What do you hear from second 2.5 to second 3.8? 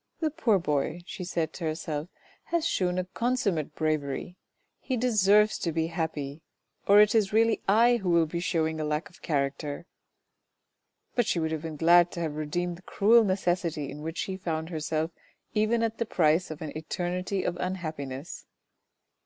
has shewn a consummate